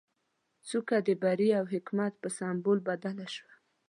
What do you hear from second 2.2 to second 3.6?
په سمبول بدله شوه.